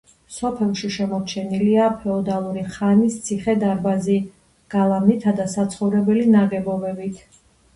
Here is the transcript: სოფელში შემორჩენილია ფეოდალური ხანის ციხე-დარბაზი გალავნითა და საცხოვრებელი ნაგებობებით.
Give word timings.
სოფელში 0.35 0.87
შემორჩენილია 0.95 1.89
ფეოდალური 1.99 2.63
ხანის 2.77 3.19
ციხე-დარბაზი 3.27 4.17
გალავნითა 4.77 5.35
და 5.41 5.49
საცხოვრებელი 5.53 6.25
ნაგებობებით. 6.39 7.25